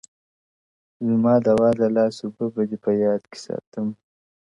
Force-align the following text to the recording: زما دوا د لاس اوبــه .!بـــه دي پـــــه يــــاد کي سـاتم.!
زما 1.07 1.33
دوا 1.47 1.69
د 1.79 1.81
لاس 1.95 2.15
اوبــه 2.23 2.45
.!بـــه 2.53 2.63
دي 2.69 2.77
پـــــه 2.83 2.91
يــــاد 3.03 3.21
کي 3.31 3.37
سـاتم.! 3.45 3.87